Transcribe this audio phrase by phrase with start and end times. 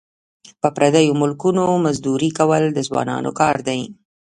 [0.61, 3.81] په پردیو ملکونو مزدوري کول د ځوانانو کار دی.